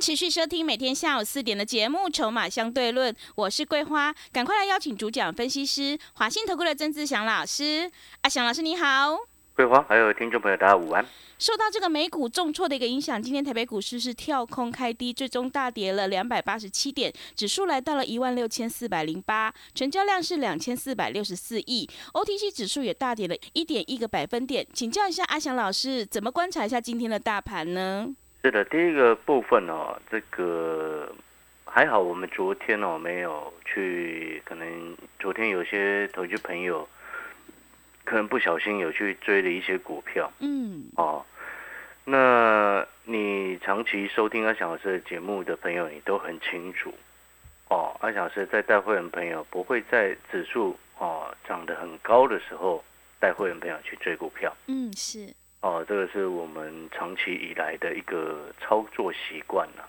[0.00, 7.90] 持续收听每天下午四点的节目《筹码相对论》，我是桂花，赶快来邀请主讲分析师华信投顾的曾志祥老师。
[8.22, 9.14] 阿祥老师你好，
[9.54, 11.04] 桂花还有听众朋友大家午安。
[11.38, 24.66] 受到这个美股重挫的一个影响，今天台北股市是跳空开低，最终大跌了两百八十七点，指数来到了一万六千四百零八，成交量是两千四百六十四亿，OTC 指数也大跌了一点一个百分点。
[24.72, 28.08] 请教一下阿祥老师，怎么观察一下今天的大盘呢？
[28.42, 31.14] 是的，第一个部分哦，这个
[31.66, 36.88] 还好，我们昨天哦没有去，可能昨天有些投资朋友
[38.04, 41.24] 可能不小心有去追了一些股票，嗯，哦。
[42.04, 46.92] 那你长期收听阿翔老师的节目的朋友，你都很清楚
[47.68, 47.94] 哦。
[48.00, 52.82] 阿翔老师在带会员朋友不会在指数哦涨得很高的时候
[53.20, 54.56] 带会员朋友去追股票。
[54.66, 55.32] 嗯，是。
[55.60, 59.88] 哦，这个是我们长期以来的一个操作习惯了。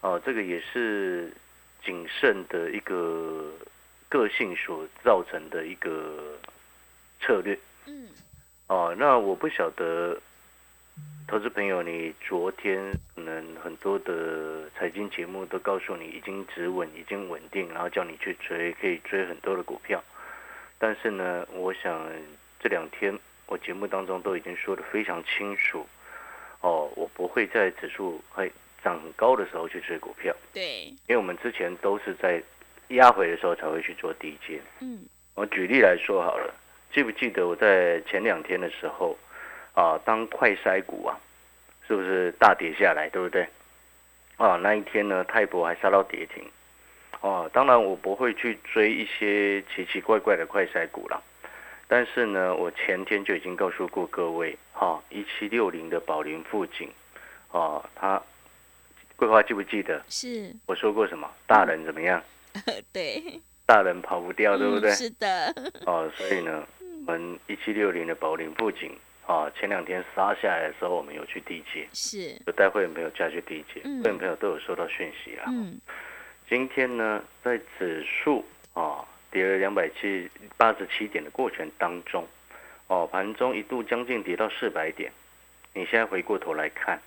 [0.00, 1.32] 哦，这个也是
[1.84, 3.52] 谨慎的一个
[4.08, 6.38] 个性所造成的一个
[7.20, 7.58] 策略。
[7.86, 8.08] 嗯。
[8.68, 10.20] 哦，那我不晓得。
[11.28, 20.02] 投资朋友，你昨天可能很多的财经节目都告诉你已经止稳、已经稳定，然后叫你去追，可以追很多的股票。
[20.78, 22.08] 但是呢，我想
[22.60, 25.86] 这两天我节目当中都已经说的非常清楚，
[26.60, 28.50] 哦，我不会在指数会
[28.82, 30.34] 涨很高的时候去追股票。
[30.52, 32.42] 对，因为我们之前都是在
[32.88, 34.60] 压回的时候才会去做低阶。
[34.80, 35.00] 嗯，
[35.34, 36.52] 我举例来说好了，
[36.92, 39.16] 记不记得我在前两天的时候？
[39.74, 41.20] 啊，当快筛股啊，
[41.86, 43.46] 是不是大跌下来，对不对？
[44.38, 46.42] 啊，那一天呢，泰博还杀到跌停。
[47.20, 51.22] 哦，当然我不会去追一些奇奇怪怪的快筛股了。
[51.88, 56.90] 但是呢，我前天就已经告诉过各位，哈，一七六零的宝林富锦，
[57.50, 58.20] 哦，他
[59.16, 60.02] 桂花记不记得？
[60.08, 60.54] 是。
[60.66, 61.30] 我说过什么？
[61.46, 62.22] 大人怎么样？
[62.92, 63.40] 对。
[63.64, 64.90] 大人跑不掉，对不对？
[64.92, 65.54] 是的。
[65.86, 66.66] 哦，所以呢，
[67.06, 68.90] 我们一七六零的宝林富锦。
[69.26, 75.46] 啊，前两天杀下来的时候，我们有去地接，是有带会员朋友加去地接，会员朋友都有收到讯息啊。
[75.48, 75.80] 嗯，
[76.48, 79.04] 今天呢，在指数啊
[79.36, 82.26] 跌了两百七八十七点的过程当中，
[82.86, 85.12] 哦，盘中一度将近跌到四百点。
[85.74, 86.98] 你现在回过头来看，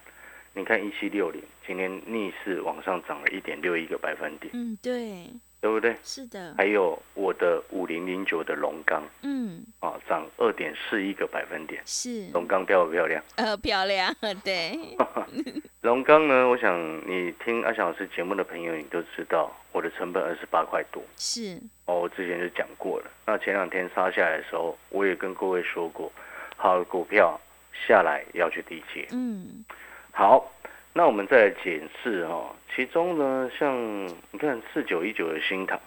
[0.54, 4.52] 你看一七六零今天逆势往上涨了一点六一个百分点。
[4.54, 5.26] 嗯，对。
[5.62, 5.96] 对不对？
[6.04, 6.54] 是的。
[6.58, 11.82] 还有我的五零零九的龙钢，嗯，啊，涨二点四一个百分点。
[11.86, 12.30] 是。
[12.32, 13.22] 龙钢漂不漂亮？
[13.36, 14.80] 呃，漂亮， 对。
[15.82, 16.48] 龙钢呢？
[16.48, 21.04] 我想你听阿翔老师节目的朋友，你都知道我的成本二十八块多。
[21.18, 21.60] 是。
[21.86, 23.12] 哦，我之前就讲过了。
[23.26, 26.12] 那前两天杀下来的时候，我也跟各位说过，
[26.56, 27.40] 好股票
[27.88, 29.08] 下来要去低接。
[29.12, 29.66] 嗯。
[30.12, 30.50] 好。
[30.94, 33.78] 那我们再来检视哦，其中呢，像
[34.32, 35.80] 你看四九一九的新塘，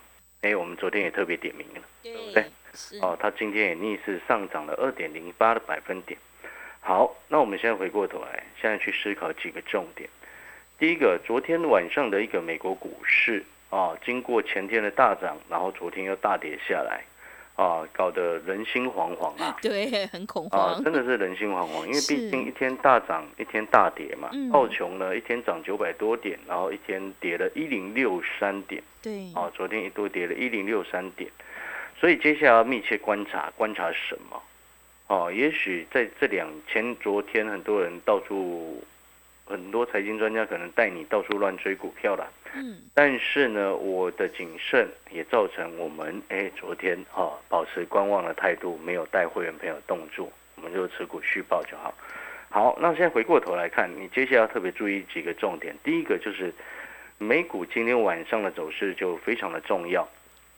[0.43, 2.45] 哎，我们昨天也特别点名了，对不对？
[3.01, 6.19] 哦，它今天也逆势上涨了二点零八的百分点。
[6.81, 10.09] 好，那我们现在回过头来，现在去思考几个重点。
[10.79, 17.05] 第一个，昨天晚上的一个美国股市啊，经过前天的大涨，然后昨天又大跌下来。
[17.55, 19.57] 啊，搞得人心惶惶啊！
[19.61, 20.75] 对，很恐慌。
[20.75, 24.31] 啊，真的是人心惶惶，因为毕竟一天大涨，一天大跌嘛。
[24.53, 28.83] 澳琼呢，一天涨九百多点，然后一天跌了一零六三点。
[29.03, 29.31] 对。
[29.35, 31.31] 啊，昨天一度跌了一零六三点，
[32.01, 34.43] 所以接下来要密切观察，观察什么？
[35.09, 38.83] 哦，也许在这两前昨天，很多人到处。
[39.53, 51.93] 很多财经专家可能带你到处乱追股票了，嗯，但是呢，我的谨慎也造成我们哎，昨天啊保持观望的态度，没有带会员朋友动作，我们就持股续报就好。
[52.49, 55.77] 好，那现在回过头来看，你接下来要特别注意几个重点。
[55.84, 56.51] 第一个就是
[57.19, 60.09] 美股今天晚上的走势就非常的重要，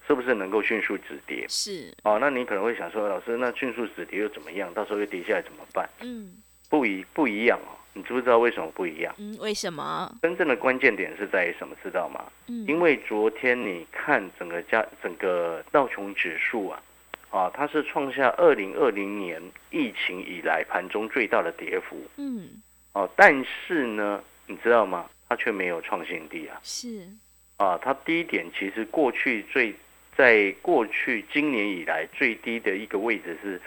[0.07, 1.45] 是不是能够迅速止跌？
[1.49, 1.93] 是。
[2.03, 4.73] 哦，那你可能会想说，老师，那迅速止跌又怎么样？
[4.73, 5.89] 到时候又跌下来怎么办？
[5.99, 6.31] 嗯，
[6.69, 7.75] 不一不一样哦。
[7.97, 9.15] 你知不知道为什么不一样？
[9.17, 10.13] 嗯，为什么？
[10.21, 11.73] 真正的关键点是在于什么？
[11.81, 12.25] 知道吗？
[12.47, 16.83] 嗯，因为昨天你看整个加整个道琼指数啊，
[17.29, 21.95] 啊，它是创下二零二零年疫情以来盘中最大的跌幅。
[22.17, 22.61] 嗯，
[22.91, 25.09] 哦，但是呢，你知道吗？
[25.29, 26.59] 它却没有创新低啊。
[26.63, 27.07] 是。
[27.55, 29.73] 啊，它低点其实过去最
[30.17, 33.61] 在过去今年以来最低的一个位置是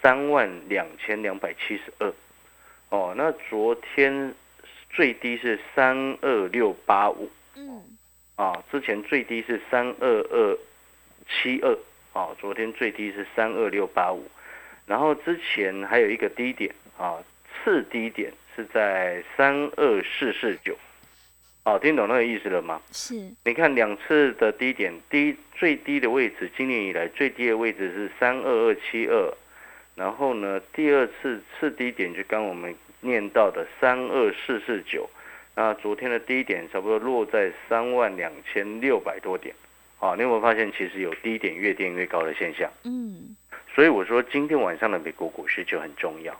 [0.00, 2.10] 三万两千两百七十二，
[2.90, 4.34] 哦，那昨天
[4.90, 7.82] 最低是三二六八五，嗯，
[8.36, 10.58] 啊，之前最低是三二二
[11.28, 11.76] 七二，
[12.12, 14.24] 啊，昨天最低是三二六八五，
[14.86, 17.18] 然后之前还有一个低点啊，
[17.64, 20.76] 次低点是在三二四四九。
[21.64, 22.80] 哦，听懂那个意思了吗？
[22.92, 29.34] 是，你看两次的低点，低最低的位置，今年以来最低的位置是三二二七二，
[29.96, 35.08] 然后呢，第二次次低点就刚我们念到的三二四四九，
[35.54, 39.54] 那昨天的低点差不多落在三万两千六百多点，
[39.98, 42.70] 啊，你有没有发现其实有低点越垫越高的现象？
[42.84, 43.34] 嗯，
[43.74, 46.38] 所以我说今天晚上的美国股市就很重要。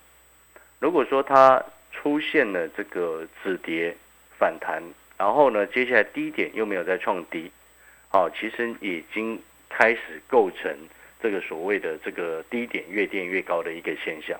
[0.79, 3.97] 如果说它出现了这个止跌
[4.39, 4.83] 反弹，
[5.17, 7.51] 然后呢，接下来低点又没有再创低，
[8.09, 10.71] 好，其实已经开始构成
[11.27, 14.39] 这个所谓的这个低点越垫越高的一个现象，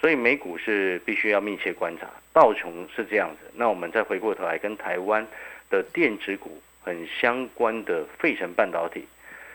[0.00, 2.08] 所以美股是必须要密切观察。
[2.32, 5.26] 道琼是这样子，那我们再回过头来跟台湾
[5.68, 9.04] 的电子股很相关的费城半导体，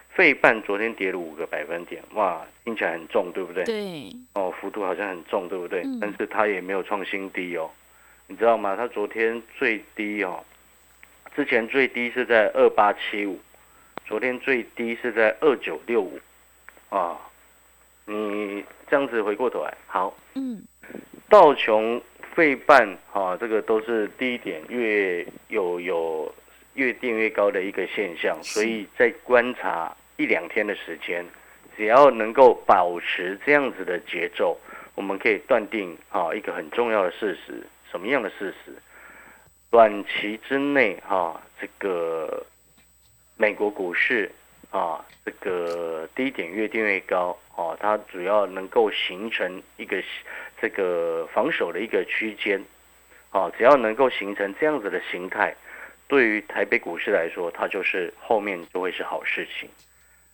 [0.09, 3.63] 费半昨天跌了五个百分点，哇，听起来很重，对不对？
[3.63, 5.83] 对，哦，幅度好像很重，对不对？
[5.85, 7.71] 嗯但是它也没有创新低哦。
[8.27, 8.75] 你知道吗？
[8.75, 10.43] 它昨天最低哦，
[11.37, 13.39] 之前最低是在二八七五，
[14.05, 16.19] 昨天最低是在二九六五，
[16.89, 17.17] 啊，
[18.05, 20.63] 你这样子回过头来，好，嗯，
[21.29, 22.01] 道琼、
[22.33, 26.33] 费半啊，这个都是低点越有有
[26.73, 31.25] 越垫越高的一个现象，所以在观察一两天的时间，
[31.77, 34.57] 只要能够保持这样子的节奏，
[34.95, 38.73] 我们可以断定啊一个很重要的事实，什么样的事实？
[39.69, 42.43] 短期之内哈、这个
[43.37, 44.31] 美国股市
[44.71, 50.03] 啊，这个低点越垫越高哦，它主要能够形成一个
[50.61, 52.63] 这个防守的一个区间，
[53.31, 55.55] 啊，只要能够形成这样子的形态，
[56.07, 59.69] 对于台北股市来说，它就是后面就会是好事情。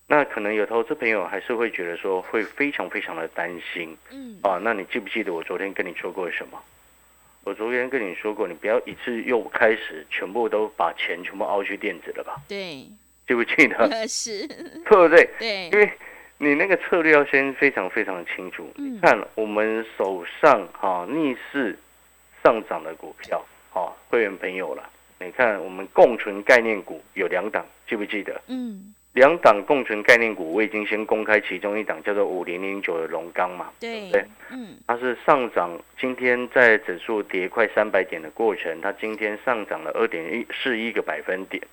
[0.08, 4.60] 那可能有投资朋友还是会觉得说会非常非常的担心嗯，啊。
[4.62, 6.62] 那你记不记得我昨天跟你说过什么？
[7.44, 12.36] 我昨天跟你说过，你不要一次又开始全部都把钱全部凹去电子了吧？
[12.48, 12.86] 对，
[13.28, 13.90] 记不记得？
[14.08, 14.48] 是，
[14.86, 15.30] 对不对？
[15.40, 15.92] 对因，为
[16.38, 18.70] 你那个策略要先非常非常的清楚。
[18.78, 21.78] 嗯你看我们手上哈、逆势
[22.44, 24.90] 上涨的股票，哈、会员朋友了，
[25.20, 28.40] 你看我们共存概念股有两档，记不记得？
[28.48, 41.64] 嗯，两档共存概念股，我已经先公开其中一档叫做五零零九的龙钢嘛，对对，嗯，它是上涨，今天在指数跌快三百点的过程，它今天上涨了二点一四一个百分点。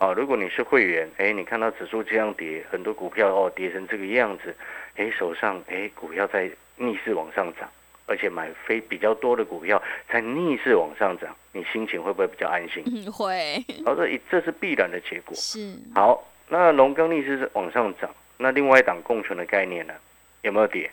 [0.00, 4.56] 啊，如果你是会员，哎，你看到指数这样跌，很多股票哦跌成这个样子，
[4.96, 7.68] 哎，手上哎股票在逆势往上涨，
[8.06, 12.82] 而且买非比较多的股票在逆势往上涨，你心情会不会比较安心？
[12.86, 15.34] 嗯，会，好，这这是必然的结果。
[15.34, 18.08] 是，好，那龙钢逆势是往上涨，
[18.38, 19.92] 那另外一档共存的概念呢，
[20.40, 20.90] 有没有跌？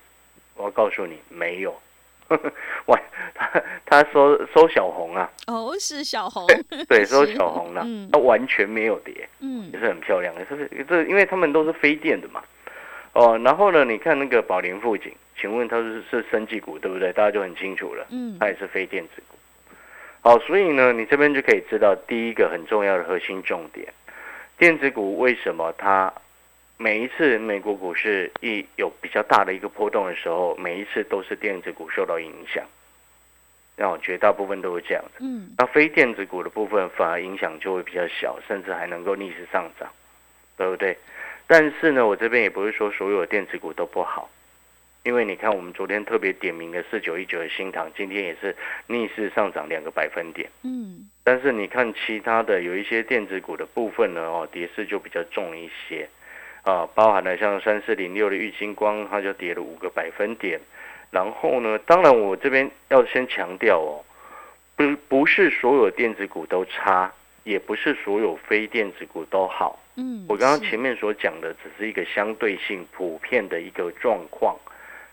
[0.56, 1.74] 我要告诉你，没有。
[2.88, 3.00] 哇，
[3.36, 6.46] 他他收收小红啊，哦，是小红，
[6.88, 10.46] 对， 收小红了、嗯它完全没有跌，嗯也，是很漂亮的。
[10.46, 12.42] 这是这，因为他们都是非电的嘛。
[13.14, 17.12] 哦，然后呢，你看那个宝林富锦，请问它是是生技股对不对？
[17.14, 19.38] 大家就很清楚了，嗯它，也是非电子股。
[20.22, 23.88] 好，所以呢，你这边就可以知道第一个很重要的核心重点，
[24.58, 26.14] 电子股为什么它
[26.80, 32.64] 每一次美国股市一有比较大的一个波动的时候，每一次都是电子股受到影响，
[33.76, 35.12] 然后绝大部分都是这样的。
[35.20, 39.90] 嗯，那非电子股的部分反而影响就会比较小，甚至还能够逆势上涨，
[40.56, 40.96] 对不对？
[41.48, 44.30] 但是呢，我这边也不是说所有的电子股都不好，
[45.04, 48.56] 因为你看我们昨天特别点名的四九一九的新塘，今天也是
[48.86, 50.48] 逆势上涨两个百分点。
[50.62, 56.08] 嗯，但是你看其他的有一些电子股的部分呢，哦，跌势就比较重一些，
[56.68, 60.60] 啊，包含了像三四零六的玉金光，它就跌了五个百分点。
[61.10, 64.04] 然后呢，当然我这边要先强调哦，
[64.76, 67.10] 不不是所有电子股都差，
[67.46, 69.82] 也不是所有非电子股都好。
[69.96, 74.54] 嗯，我刚刚前面所讲的只是一个相对性普遍的一个状况。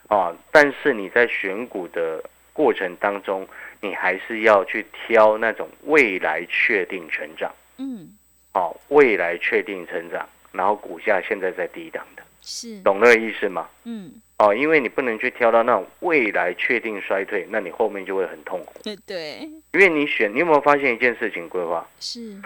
[0.09, 3.49] 啊，但是你在选股的过程当中，
[3.81, 8.09] 你还是要去挑那种未来确定成长，嗯，
[8.53, 13.69] 啊，未来确定成长，然后股价现在在低档的，是，懂那个意思吗？
[13.83, 18.81] 嗯，哦，因为你不能去挑到那种未来确定衰退，那你后面就会很痛苦。
[18.85, 19.41] 对对，
[19.73, 21.49] 因为你选，你有没有发现一件事情？
[21.49, 22.37] 规划是，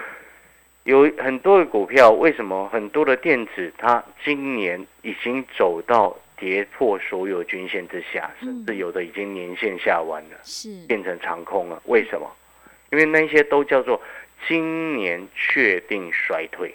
[0.84, 11.82] 有很多的股票，为什么很多的电子它今年已经走到跌破所有均线之下，甚至有的已经年线下弯了，是变成长空了？
[11.84, 12.26] 为什么？
[12.90, 14.00] 因为那些都叫做
[14.46, 16.74] 今年确定衰退，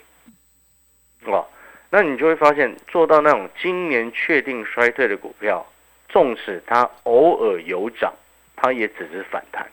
[1.32, 1.46] 哦，
[1.90, 5.64] 那你就会发现，做到那种今年确定衰退的股票，
[6.08, 8.12] 纵使它偶尔有涨，
[8.56, 9.66] 它也只是反弹。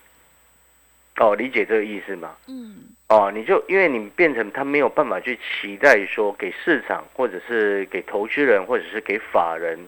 [1.16, 2.34] 哦，理解这个意思吗？
[2.48, 2.76] 嗯
[3.08, 9.78] 哦，你就因为你变成他没有办法去期待说给市场或者是给投资人或者是给法人，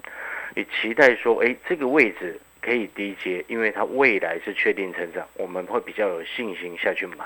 [0.55, 7.25] 你期待说，哎，这个位置可以低接，因为它未来是确定成长，我们会比较有信心下去买。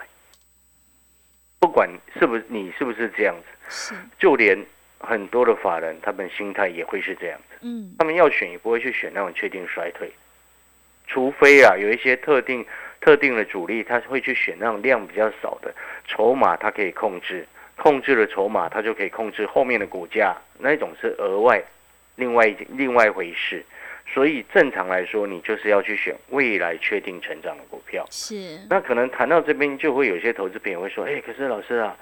[1.61, 1.89] 不管
[2.19, 3.95] 是不是你是不是这样子，是。
[4.19, 4.59] 就连
[4.99, 7.95] 很多的法人，他们心态也会是这样子，嗯。
[7.99, 10.11] 他们要选也不会去选那种确定衰退，
[11.07, 12.65] 除非啊有一些特定
[13.01, 15.75] 特定的主力，他会去选那种量比较少的
[16.07, 17.47] 筹码，它可以控制，
[17.77, 21.63] 控制了筹码，它就可以控制后面的股价，那一种是额外
[22.17, 23.65] 另外一另外一回事。
[24.13, 28.05] 所以正常来说，你就是要去选未来确定成长的股票。
[28.11, 31.97] 是那可能谈到这边，就会有些投资朋友会说：“哎，可是老师啊，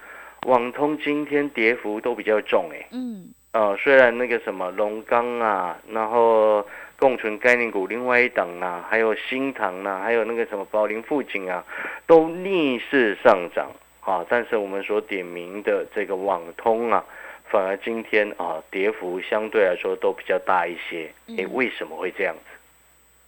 [0.47, 2.87] 网通今天跌幅都比较重哎。
[2.93, 6.67] 嗯呃，虽然那个什么龙钢啊，然后
[6.99, 11.65] 共存概念股另外一档啊，还有新唐啊，还有那个什么宝林富锦啊，
[12.07, 13.71] 都逆势上涨
[14.01, 17.03] 啊，但是我们所点名的这个网通啊，
[17.49, 21.13] 反而今天啊跌幅相对来说都比较大一些。
[21.29, 22.41] 哎，嗯为什么会这样子？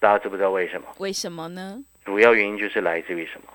[0.00, 0.86] 大家知不知道为什么？
[0.98, 1.82] 为什么呢？
[2.04, 3.48] 主要原因就是来自于什么？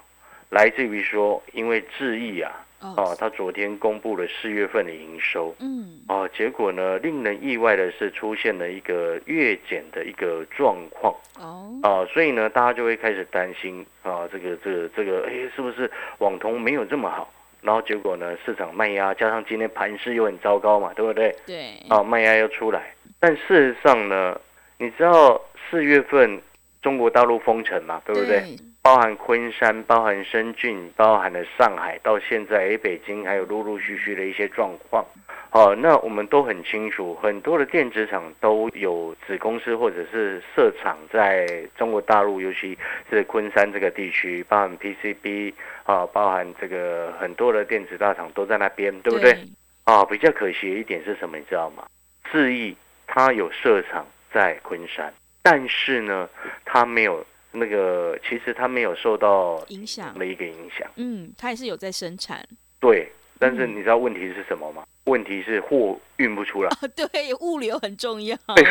[0.50, 15.90] 来自于说，因为智易啊，哦哦，他昨天公布了四月份的营收，嗯哦，结果呢，令人意外的是出现了一个月减的一个状况哦啊，所以呢，大家就会开始担心啊，这个这个这个，哎，是不是
[16.20, 17.33] 网通没有这么好？
[17.64, 21.36] 然后结果呢，市场卖压加上今天盘势又很糟糕嘛，对不对？
[21.46, 24.40] 对啊，卖压又出来，但事实上呢，
[24.78, 26.42] 你知道四月份
[26.82, 28.44] 中国大陆封城嘛，对不对？
[28.82, 35.06] 包含昆山、包含深圳、包含了上海，到现在诶北京还有陆陆续续的一些状况。
[35.54, 41.46] 好，那我们都很清楚，很多的电子厂都有子公司或者是设厂在
[41.78, 42.76] 中国大陆，尤其
[43.08, 49.38] 是昆山这个地区，包含 PCB 啊，包含这个很多的电子大厂都在那边，对不对？
[49.84, 51.86] 啊，比较可惜的一点是什么，你知道吗？
[52.32, 56.28] 智毅它有设厂在昆山，但是呢，
[56.66, 60.90] 它没有那个，其实它没有受到影响的一个影响。
[60.96, 62.44] 嗯，它也是有在生产
[62.80, 63.08] 对，
[63.44, 64.84] 但是嗯你知道问题是什么吗？
[65.04, 68.38] 问题是货运不出来，哦，对，物流很重要。
[68.56, 68.64] 对，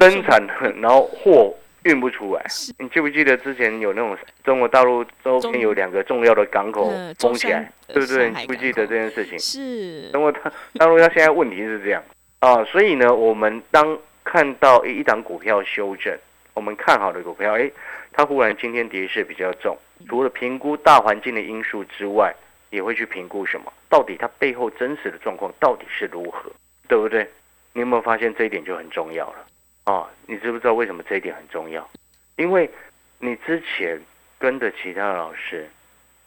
[0.00, 2.44] 生产很，然后货运不出来。
[2.80, 8.28] 你记不记得之前有那种中国大陆周边有两个重要的港口呃封起来，对不对？
[8.28, 9.38] 你记不记得这件事情？
[9.38, 12.02] 是中国大大陆它现在问题是这样
[12.40, 16.12] 啊，所以呢，我们当看到一一档股票修正，
[16.54, 17.72] 我们看好的股票，诶，
[18.12, 22.34] 它忽然今天跌势比较重，除了评估大环境的因素之外，
[22.70, 23.72] 也会去评估什么？
[23.88, 26.50] 到底它背后真实的状况到底是如何，
[26.88, 27.28] 对不对？
[27.72, 29.46] 你有没有发现这一点就很重要了
[29.84, 30.08] 啊？
[30.26, 31.88] 你知不知道为什么这一点很重要？
[32.36, 32.70] 因为
[33.18, 34.00] 你之前
[34.38, 35.68] 跟着其他的老师，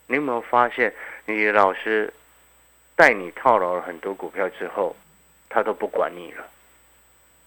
[0.07, 0.93] 你有没有发现
[1.25, 2.13] 你的老师
[2.95, 4.95] 带你套牢了很多股票之后，
[5.49, 6.47] 他都不管你了？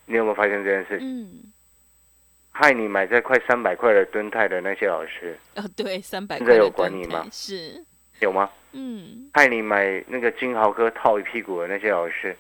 [0.07, 0.99] 你有没有发现这件事？
[1.01, 1.53] 嗯
[2.57, 7.85] 害你买在快三百块的吨泰的那些老师哦对，三百现在有块的吨管你吗是
[8.25, 8.51] 有吗？
[8.73, 9.31] 嗯。
[9.33, 12.37] 害你买那个金豪科套一屁股的那些老师，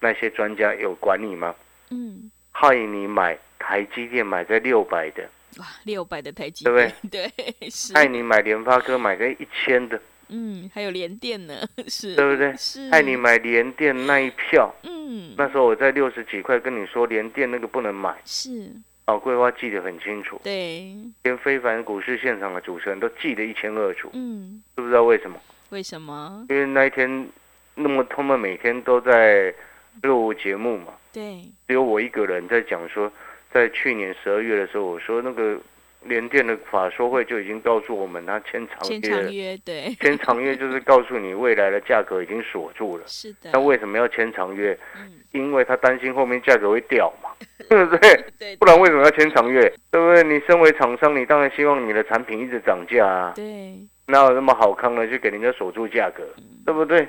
[0.00, 1.54] 那些专家有管你吗？
[1.90, 2.30] 嗯。
[2.52, 5.22] 害你买台积电买在六百的，
[5.58, 7.28] 哇六百的台积对不对？
[7.30, 7.94] 对是。
[7.94, 11.54] 害你买联发科买个一千的，嗯还有联电呢
[11.88, 12.14] 是。
[12.14, 12.54] 对不对？
[12.56, 12.90] 是。
[12.90, 14.72] 害你买联电那一票。
[14.82, 15.34] 嗯。
[15.36, 18.72] 那时候我在六十几块跟你说联电那个不能买，是
[19.10, 20.94] 哦，桂花记得很清楚，对。
[21.22, 24.62] 连非凡股市现场的主持人都记得一清二楚，嗯。
[24.76, 25.38] 知不知道为什么？
[25.70, 26.46] 为什么？
[26.48, 27.28] 因为那一天，
[27.74, 29.54] 那么他们每天都在
[30.02, 31.42] 录节目嘛，对。
[31.66, 33.10] 只有我一个人在讲说，
[33.52, 35.58] 在去年十二月的时候，我说那个
[36.02, 43.04] 联电的法说会就已经告诉我们，他签长签长约对签长约就是告诉你未来的价格已经锁住了。
[43.06, 44.76] 是的那为什么要签长约？
[44.96, 47.30] 嗯因为他担心后面价格会掉嘛，
[47.70, 48.24] 对不对？
[48.36, 49.60] 对不然为什么要签长约？
[49.88, 50.24] 对不对？
[50.24, 56.24] 你身为厂商，你当然希望你的产品一直涨价啊，对哪有那么好康的去给人家锁住价格，
[56.66, 57.06] 对不对？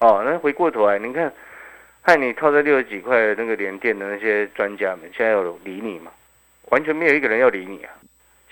[0.00, 1.32] 哦，那回过头来，你看，
[2.02, 6.12] 害你套在六十几块的那个联电的那些专家们，现在有理你吗？
[6.68, 7.90] 完全没有一个人要理你啊！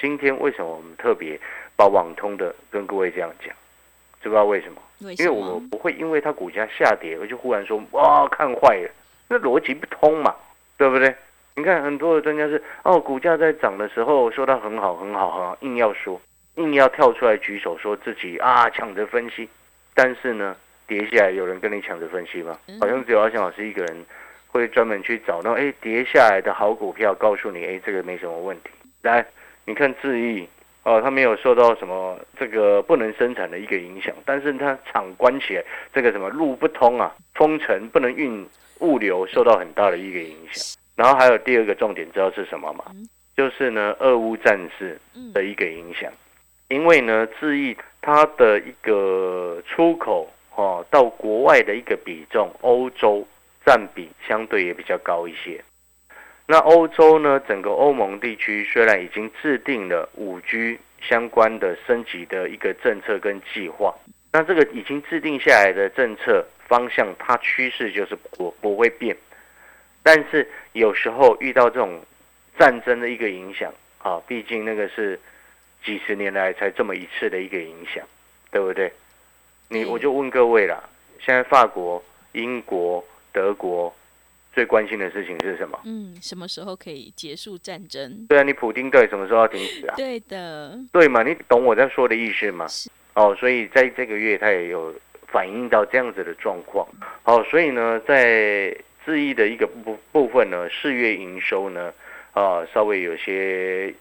[0.00, 1.38] 今天为什么我们特别
[1.76, 3.54] 把网通的跟各位这样讲？
[4.22, 4.80] 知不知道为什么？
[5.00, 8.90] 为因为我不会因为它股价下跌，我就忽然说哇看坏了，
[9.28, 10.34] 那逻辑不通嘛，
[10.76, 11.14] 对不对？
[11.56, 16.20] 你看很多的专家是哦，股价在涨的时候说它很好很好很好，硬要说，
[16.54, 19.48] 硬要跳出来举手说自己啊抢着分析，
[19.94, 22.58] 但是呢跌下来有人跟你抢着分析吗？
[22.80, 24.04] 好像只有阿翔老师一个人
[24.48, 28.70] 会专门去找那哎跌下来的好股票，告诉你哎这个没什么问题。
[29.02, 29.26] 来，
[29.70, 30.48] 你看智毅。
[30.82, 35.62] 哦，它没有受到什么这个不能生产的一个影响，但是它厂关起来，
[35.92, 38.48] 这个什么路不通啊，封城不能运
[38.78, 40.74] 物流，受到很大的一个影响。
[40.96, 42.86] 然后还有第二个重点，知道是什么吗？
[43.36, 44.98] 就是呢，俄乌战事
[45.34, 46.10] 的一个影响。
[46.68, 53.28] 因为呢，智毅它的一个出口哦到国外的一个比重，欧洲
[53.66, 55.62] 占比相对也比较高一些。
[56.50, 57.40] 那欧洲呢？
[57.46, 63.94] 整个欧盟地区虽然已经制定了五 G 相关的升级的一个政策跟计划，
[64.32, 69.16] 那这个已经制定下来的政策方向，它趋势就是不不会变。
[70.02, 72.02] 但是有时候遇到这种
[72.58, 75.20] 战争的一个影响啊，毕竟那个是
[75.84, 78.04] 几十年来才这么一次的一个影响，
[78.50, 78.92] 对不对？
[79.68, 80.82] 你我就问各位啦，
[81.20, 82.02] 现在法国、
[82.32, 83.94] 英国、德国。
[84.52, 85.78] 最关心的事情是什么？
[85.84, 88.26] 嗯，什么时候可以结束战争？
[88.28, 89.94] 对啊，你普丁对什么时候要停止啊？
[89.96, 91.22] 对的，对嘛？
[91.22, 92.66] 你懂我在说的意思吗？
[93.14, 94.94] 哦，所以在这个月他也有
[95.28, 96.86] 反映到这样子的状况。
[97.22, 101.92] 好，所以呢，在智毅的一个部部分呢，四月营收呢，
[102.32, 103.94] 啊，稍微有些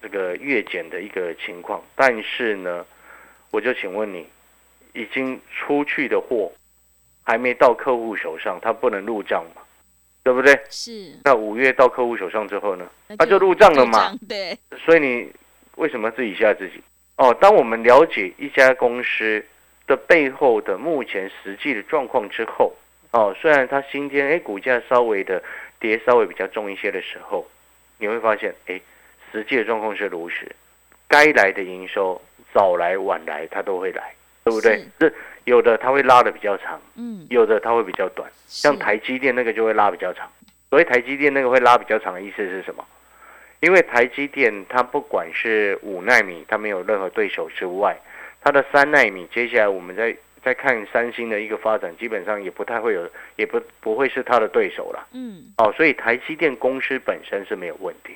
[0.00, 2.86] 这个月减的一个情况，但是呢，
[3.50, 4.26] 我就请问你，
[4.92, 6.52] 已经出去的货
[7.24, 9.62] 还没到客户手上，他不能入账吗？
[10.22, 10.58] 对不对？
[10.68, 11.12] 是。
[11.24, 12.88] 那五月到客户手上之后呢？
[13.18, 14.14] 那就入账了嘛。
[14.28, 14.58] 对。
[14.84, 15.32] 所以你
[15.76, 16.82] 为什么自己吓自己？
[17.16, 19.44] 哦，当我们了解一家公司
[19.86, 22.74] 的背后的目前实际的状况之后，
[23.12, 25.42] 哦，虽然它今天哎股价稍微的
[25.80, 27.46] 跌稍微比较重一些的时候，
[27.98, 28.80] 你会发现哎
[29.32, 30.34] 实际的状况是如此，
[31.08, 32.20] 该来的营收
[32.52, 34.14] 早来晚来它都会来。
[34.44, 34.82] 对不对？
[34.98, 35.14] 是
[35.48, 38.30] 有的，它会拉的比较长，嗯，有的它会比较短。
[38.46, 40.30] 像台积电那个就会拉比较长。
[40.68, 42.84] 所以台积电那个会拉比较长的意思是什么？
[43.60, 47.96] 因为台积电它不管是五纳米，它没有任何对手之外，
[48.42, 55.06] 它的三纳米，接下来我们在在看三星的一个发展，基本上也不太会有，也不不会是它的对手了。
[55.12, 58.14] 嗯，哦，所以台积电公司本身是没有问题。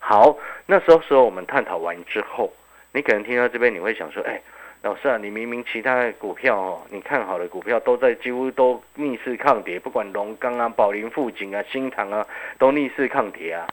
[0.00, 2.52] 好，那时候时候我们探讨完之后，
[2.90, 4.42] 你可能听到这边你会想说，哎。
[4.86, 12.24] 老师啊，你明明其他的股票哦，你看好的股票都在几乎都逆势抗跌，不管龙钢啊、宝林富锦啊、新塘啊，
[12.56, 13.66] 都逆势抗跌啊。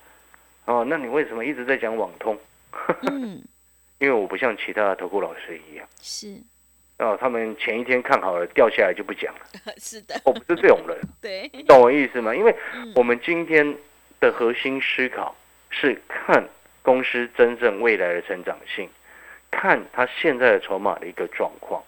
[0.65, 2.36] 哦，那你为什么一直在讲网通？
[3.12, 3.39] 嗯，
[3.99, 6.36] 因为我不像其他的投顾老师一样，是
[6.97, 9.41] 哦，他们前一天看好了，掉下来就不讲了。
[9.78, 10.97] 是的，我不是这种人。
[11.21, 12.34] 对，懂我意思吗？
[12.36, 12.56] 因为
[12.95, 13.78] 我们今天
[14.19, 15.36] 的核心思考
[15.69, 16.43] 是看
[16.82, 18.89] 公司真正未来的成长性。
[19.54, 21.80] 看他现在的筹码的一个状况，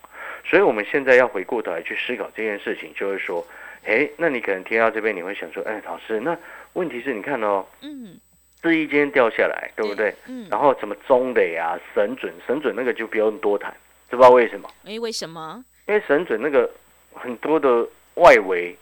[0.46, 3.46] 所以我们现在要回过头来去思考这件事情，就是说，
[3.86, 6.38] 哎，那你可能听到这边你会想说，哎，老师，那
[6.74, 8.20] 问题是你看哦，嗯，
[8.62, 10.14] 这一今天掉下来，对不对？
[10.28, 13.76] 嗯，然后什么中磊啊、神准、神准那个就不用多谈，
[14.10, 14.70] 知不知道为什么？
[14.86, 15.66] 哎，为什么？
[15.88, 16.70] 因为神准那个
[17.14, 18.76] 很多的外围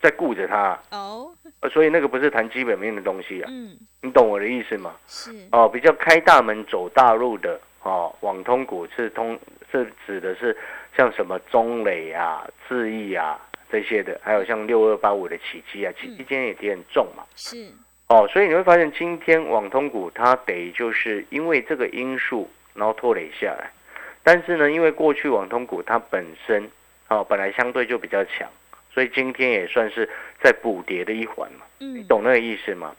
[0.00, 1.30] 在顾着它哦，
[1.70, 3.48] 所以那个不是谈基本面的东西啊。
[3.52, 4.94] 嗯，你懂我的意思吗？
[5.06, 7.60] 是哦，比较开大门走大路的。
[7.86, 9.38] 哦，网通股是通
[9.70, 10.56] 是指的是
[10.96, 17.22] 像什么中磊啊、智易啊这些的，还有像六二八五的奇迹啊，起基今天也跌很重嘛。
[17.36, 17.68] 是。
[18.08, 23.70] 哦，所以你会发现今天网通股它得就是因为这个因素，然后拖累下来。
[24.24, 26.68] 但是呢，因为过去网通股它本身
[27.06, 28.48] 哦本来相对就比较强，
[28.92, 30.08] 所以今天也算是
[30.42, 31.64] 在补跌的一环嘛。
[31.78, 31.94] 嗯。
[31.94, 32.96] 你懂那个意思吗？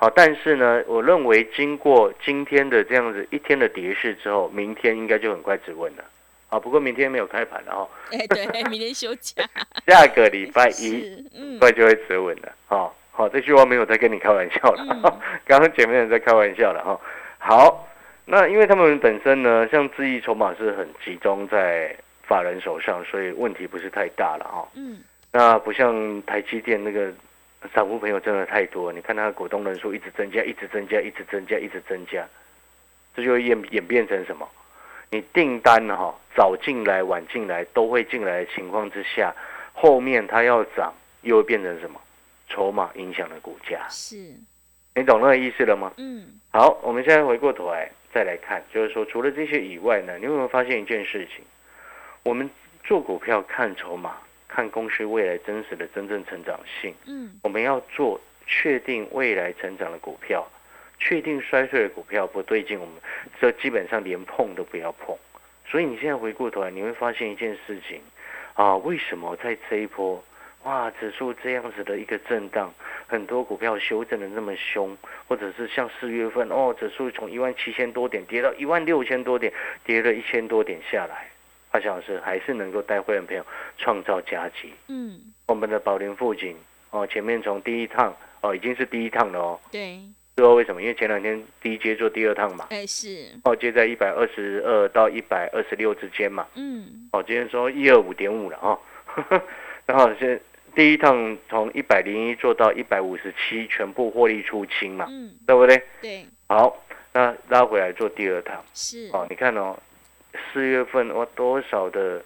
[0.00, 6.04] 好，但是呢，我认为经过今天的这样子一天的跌势之后，明天应该就很快止稳了。
[6.46, 7.88] 好，不过明天没有开盘了哈。
[8.12, 9.42] 哎，对，明天休假。
[9.88, 12.52] 下个礼拜一， 嗯，快就会止稳了。
[12.68, 15.20] 好，好，这句话没有在跟你开玩笑了。
[15.44, 17.00] 刚刚前面在开玩笑了哈。
[17.38, 17.88] 好，
[18.24, 24.68] 那因为他们本身呢，像智毅筹码是很集中在法人手上，所以问题不是太大了哈。
[24.76, 25.00] 嗯。
[25.32, 27.12] 那不像台积电那个。
[27.74, 32.26] 散户朋友真的太多，你看他的股东人数一直增加，一直增加，一直增加，一直增加，
[33.14, 34.48] 这就会演演变成什么？
[35.10, 39.34] 你订单哈早进来晚进来都会进来的情况之下，
[39.72, 40.92] 后面它要涨
[41.22, 42.00] 又会变成什么？
[42.48, 43.86] 筹码影响了股价。
[43.88, 44.16] 是，
[44.94, 45.92] 你懂那个意思了吗？
[45.96, 46.26] 嗯。
[46.50, 51.44] 好，我们现在回过头来再来看，就是说除了这些以外呢，你有没有发现一件事情？
[52.22, 52.48] 我们
[52.84, 54.16] 做股票看筹码，
[54.58, 56.92] 看公司未来真实的真正成长性。
[57.06, 60.44] 嗯，我们要做确定未来成长的股票，
[60.98, 62.96] 确定衰退的股票不对劲，我们
[63.40, 65.16] 这基本上连碰都不要碰。
[65.64, 68.00] 所以你现在回过头来，你会发现一件事情
[68.54, 70.20] 啊，为什么在这一波
[70.64, 72.74] 哇指数这样子的一个震荡，
[73.06, 79.52] 很多股票修正的那么凶，或者是像四月份哦，指数从一万七千多点跌到一万六千多点，
[79.84, 81.30] 跌了一千多点下来，
[81.78, 84.72] 阿翔老师还是能够带会员朋友创造佳绩。
[84.88, 86.56] 嗯，我们的宝林富锦
[86.90, 90.00] 哦，前面从第一趟哦已经是第一趟了哦，对，
[90.36, 90.82] 知道为什么？
[90.82, 98.76] 因为前两天第一阶做第二趟嘛，哎是，哦接在一百二十二到一百二十六之间嘛，嗯，哦今天说一二五点五了哦，
[99.86, 100.42] 然后是
[100.74, 105.80] 第一趟从一百零一做到一百五十七，全部获利出清嘛，嗯，对不对？
[106.02, 106.76] 对，好，
[107.12, 108.64] 那拉回来做第二趟。
[108.74, 109.78] 是，哦，你看哦，
[110.52, 112.22] 四月份哇多少的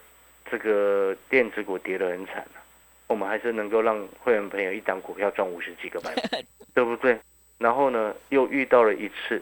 [0.50, 2.60] 这个电子股跌得很惨啊，
[3.06, 7.18] 我们还是能够让会员朋友一档股票赚五十几个百分， 对不对？
[7.58, 9.40] 然后呢，又遇到了一次，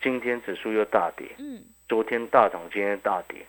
[0.00, 3.44] 今天指数又大跌，嗯，昨天大涨，今天大跌。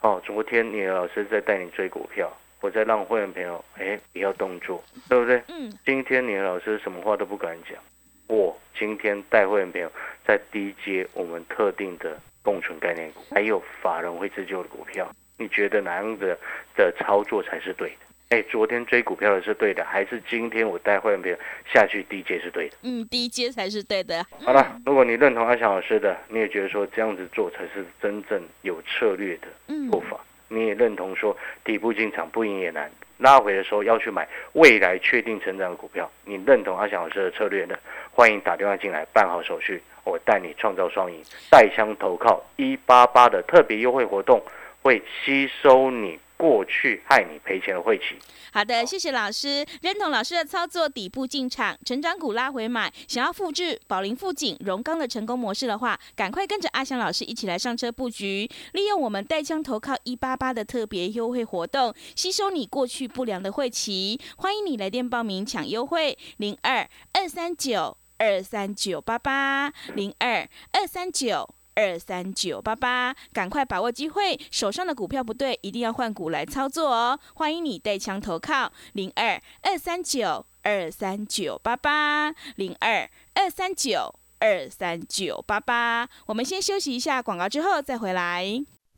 [0.00, 5.42] 哦，昨天你的老师在带你追股票，我在让会员朋友哎不要动作，对不对？
[5.48, 7.78] 嗯，今天你的老师什么话都不敢讲，
[8.26, 9.92] 我今天带会员朋友
[10.26, 16.36] 在低阶我们特定的共存概念股，还有法人会自救的股票，你觉得哪样的
[16.76, 17.96] 的操作才是对的？
[18.36, 22.76] 哎，昨天追股票的是对的，还是今天我带会员朋友下去低阶是对的？
[22.82, 29.90] 嗯，低阶才是对的，好了，如果你认同阿翔老师的，你也觉得说这样子做才是真正有策略的嗯。
[29.90, 37.76] 做法，你也认同说底部进场不赢也难，拉回的时候要去买未来确定成长的股票，你认同阿翔老师的策略呢？
[38.10, 44.42] 欢迎打电话进来办好手续，我带你创造双赢，带枪投靠一八八的特别优惠活动
[44.82, 48.16] 会吸收你过去害你赔钱的晦气。
[48.52, 52.92] 好的，谢谢老师，认同老师的操作，底部进场，成长股拉回买。
[53.06, 64.20] 想要复制宝林富锦、荣钢的成功模式的话，赶快跟着阿翔老师一起来上车布局，利用我们带枪投靠一八八的特别优惠活动，吸收你过去不良的晦气。
[64.36, 71.52] 欢迎你来电报名抢优惠，零二二三九二三九八八零二二三九。
[71.74, 74.38] 二三九八八，赶快把握机会！
[74.50, 77.18] 手上的股票不对，一定要换股来操作哦。
[77.34, 86.06] 欢迎你带枪投靠零二二三九二三九八八零二二三九二三九八八。
[86.26, 88.62] 我们先休息一下广告，之后再回来。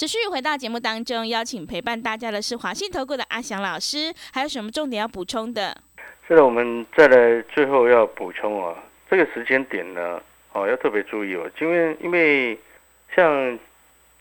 [0.00, 5.76] 持续回到节目当中，邀请陪伴大家的是华信投顾的阿翔老师，还有什么重点要补充的？
[6.26, 8.74] 是的，我们再来最后要补充啊，
[9.10, 10.18] 这个时间点呢，
[10.54, 12.58] 哦要特别注意哦，因为因为
[13.14, 13.58] 像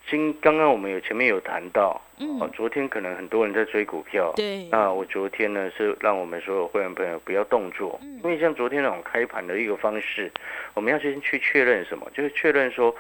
[0.09, 10.29] 今刚刚我们有前面有谈到，嗯哦嗯，昨天可能很多人在追股票，对，那我昨天呢是让我们所有会员朋友不要动作，嗯因为像昨天那种开盘的一个方式，
[10.73, 12.93] 我们要先去确认什么，就是确认说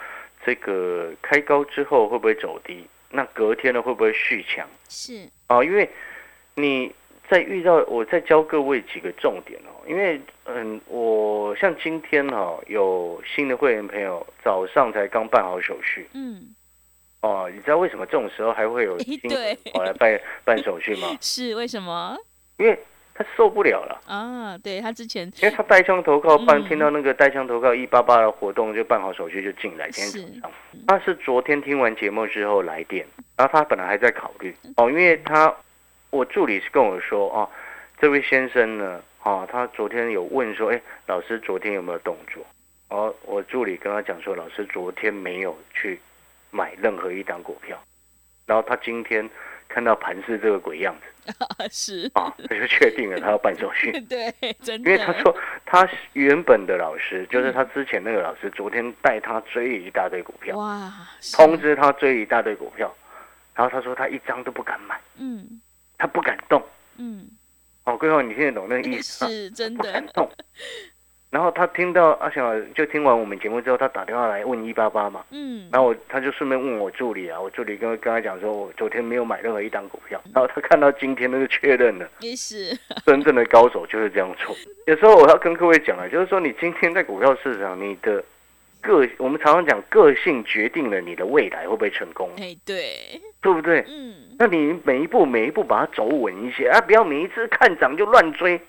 [0.45, 4.67] 这个开高之后会不会走低，那隔天呢会不会续强。
[4.87, 5.89] 是，啊，因为
[6.55, 6.93] 你
[7.29, 16.07] 在遇到我再教各位几个重点哦，因为嗯，我像今天哈、有新的会员朋友早上才刚办好手续。
[16.13, 16.55] 嗯，
[17.21, 19.53] 哦，你知道为什么这种时候还会有新对。
[19.55, 21.15] 的跑来办办手续吗？
[21.21, 22.17] 是为什么？
[22.57, 22.77] 因为
[23.19, 24.57] 他受不了了，啊？
[24.63, 30.51] 对他之前因为他带枪投靠办，嗯听到那个带枪投靠一八八的活动就办好手续就进来，今天早上。
[30.87, 33.05] 他是昨天听完节目之后来电，
[33.35, 35.53] 然后他本来还在考虑哦，因为他
[36.11, 37.49] 我助理是跟我说哦，
[37.99, 42.41] 这位先生呢，哦，他昨天有问说，哎，老师昨天有没有动作？
[42.87, 45.99] 哦，我助理跟他讲说，老师昨天没有去
[46.51, 47.77] 买任何一档股票，
[48.45, 49.29] 然后他今天
[49.69, 51.33] 看到盘是这个鬼样子
[51.71, 53.91] 是，啊，他就确定了他要办手续。
[54.09, 55.33] 对，真因，为他说
[55.65, 60.91] 他原本的老师，就是他之前那个老师，昨天带他追了一大堆股票，哇，
[61.35, 62.93] 通，知他追一大堆股票，
[63.53, 65.61] 然后他说他一张都不敢买，嗯
[65.97, 66.61] 他不敢动。
[66.97, 67.29] 嗯，
[67.83, 69.29] 哦，桂花，你听得懂那个意思吗？
[69.29, 70.29] 是真的不敢，动。
[71.31, 84.55] 然后他听到阿翔就听完我们节目之后，他打电话来问一八八嘛，嗯，然后我他就顺便问我助理啊，我助理跟跟他讲说，我昨天没有买任何一档股票，然后他看到今天那个确认了，也是， 真正的高手就是这样做。
[84.87, 88.23] 有时候我要跟各位讲啊，就是说你今天在股票市场，你的
[88.81, 93.85] 个我们常常讲个性决定了你的未来会不会成功，哎，对，对不对？
[93.87, 98.59] 嗯，那你每一步每一步把它走稳一些啊，不要每一次看涨就乱追。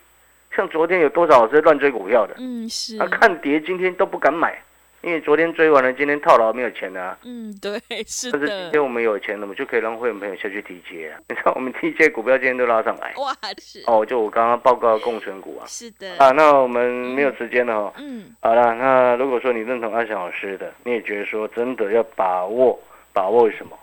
[0.54, 2.34] 像昨天有多少老师乱追股票的？
[2.38, 4.60] 嗯，是，啊，看跌今天都不敢买，
[5.02, 7.18] 因为昨天追完了，今天套牢没有钱了、啊。
[7.24, 11.20] 嗯，对，是但是今，天我们有钱了，我们就可以让会员朋友下去提接啊。
[11.28, 15.66] 你 看我们提接股票今天都拉上来 哇，是，哦，就我刚刚报告的共存股啊。
[15.66, 17.92] 是的，啊，那我们没有时间了哦。
[17.98, 22.78] 嗯，好了，那如果说你认同阿翔老师的，你也觉得说真的要把握
[23.12, 23.78] 把握什么？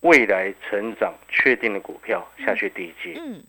[0.00, 3.42] 未来成长确定的股票下去低接嗯，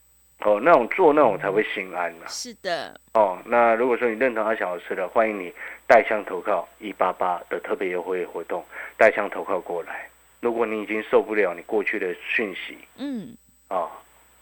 [0.46, 5.52] 哦，那种做那种才会心安呐、是的，哦，那如果说你认同阿翔老师的，欢迎你
[5.88, 8.64] 带枪投靠一八八的特别优惠活动，
[8.96, 10.08] 带枪投靠过来。
[10.42, 13.36] 如果你已经受不了你过去的讯息嗯，
[13.70, 13.90] 啊、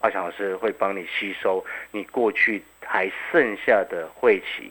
[0.01, 4.69] 阿翔老师会帮你吸收你过去还剩下的晦气，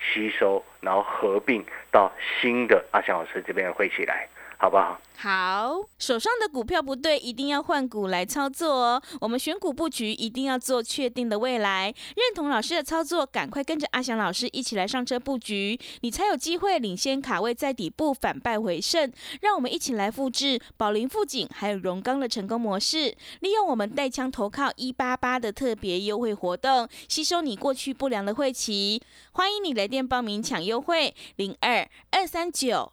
[0.00, 4.28] 吸收，然后合并到新的阿翔老师这边的晦气来，
[4.62, 4.96] 好不好？
[5.16, 9.02] 好，手上的股票不对，一定要换股来操作哦。
[9.20, 19.12] 我们选股布局一定要做确定的未来，认同老师的操作，赶快跟着阿翔老师一起来上车布局，你才有机会领先卡位在底部，反败为胜。
[19.40, 29.02] 让我们一起来复制宝林富锦还有荣钢的成功模式，利用我们带枪投靠一八八的特别优惠活动，吸收你过去不良的会期。
[29.32, 32.92] 欢迎你来电报名抢优惠，零二二三九。